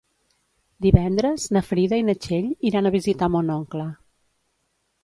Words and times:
Divendres 0.85 1.45
na 1.57 1.63
Frida 1.67 2.01
i 2.03 2.07
na 2.09 2.17
Txell 2.25 2.49
iran 2.71 2.89
a 2.89 2.95
visitar 2.99 3.31
mon 3.37 3.57
oncle. 3.61 3.89